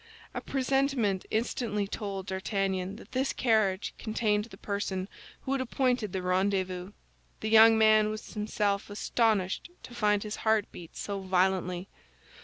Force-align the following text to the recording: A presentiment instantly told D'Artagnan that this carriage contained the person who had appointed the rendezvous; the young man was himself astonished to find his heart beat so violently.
A 0.33 0.41
presentiment 0.41 1.27
instantly 1.29 1.85
told 1.87 2.25
D'Artagnan 2.25 2.95
that 2.95 3.11
this 3.11 3.33
carriage 3.33 3.93
contained 3.99 4.45
the 4.45 4.57
person 4.57 5.07
who 5.41 5.51
had 5.51 5.61
appointed 5.61 6.11
the 6.11 6.23
rendezvous; 6.23 6.93
the 7.41 7.49
young 7.51 7.77
man 7.77 8.09
was 8.09 8.33
himself 8.33 8.89
astonished 8.89 9.69
to 9.83 9.93
find 9.93 10.23
his 10.23 10.37
heart 10.37 10.65
beat 10.71 10.97
so 10.97 11.19
violently. 11.19 11.87